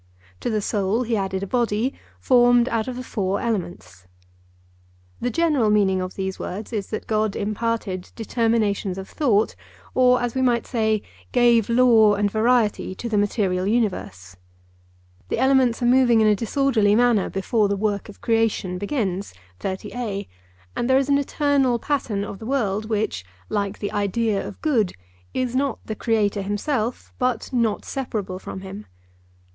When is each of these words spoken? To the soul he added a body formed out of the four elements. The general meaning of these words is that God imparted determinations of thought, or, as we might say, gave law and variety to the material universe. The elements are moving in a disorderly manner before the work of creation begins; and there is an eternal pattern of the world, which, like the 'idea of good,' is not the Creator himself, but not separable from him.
To 0.39 0.49
the 0.49 0.61
soul 0.63 1.03
he 1.03 1.15
added 1.15 1.43
a 1.43 1.45
body 1.45 1.93
formed 2.19 2.67
out 2.69 2.87
of 2.87 2.95
the 2.95 3.03
four 3.03 3.39
elements. 3.39 4.07
The 5.19 5.29
general 5.29 5.69
meaning 5.69 6.01
of 6.01 6.15
these 6.15 6.39
words 6.39 6.73
is 6.73 6.87
that 6.87 7.05
God 7.05 7.35
imparted 7.35 8.09
determinations 8.15 8.97
of 8.97 9.07
thought, 9.07 9.55
or, 9.93 10.19
as 10.19 10.33
we 10.33 10.41
might 10.41 10.65
say, 10.65 11.03
gave 11.31 11.69
law 11.69 12.15
and 12.15 12.31
variety 12.31 12.95
to 12.95 13.07
the 13.07 13.17
material 13.19 13.67
universe. 13.67 14.35
The 15.29 15.37
elements 15.37 15.83
are 15.83 15.85
moving 15.85 16.19
in 16.19 16.25
a 16.25 16.35
disorderly 16.35 16.95
manner 16.95 17.29
before 17.29 17.67
the 17.67 17.77
work 17.77 18.09
of 18.09 18.21
creation 18.21 18.79
begins; 18.79 19.35
and 19.63 19.77
there 20.89 20.97
is 20.97 21.09
an 21.09 21.19
eternal 21.19 21.77
pattern 21.77 22.23
of 22.23 22.39
the 22.39 22.47
world, 22.47 22.85
which, 22.89 23.23
like 23.49 23.77
the 23.77 23.91
'idea 23.91 24.43
of 24.47 24.61
good,' 24.63 24.93
is 25.35 25.55
not 25.55 25.77
the 25.85 25.93
Creator 25.95 26.41
himself, 26.41 27.13
but 27.19 27.53
not 27.53 27.85
separable 27.85 28.39
from 28.39 28.61
him. 28.61 28.87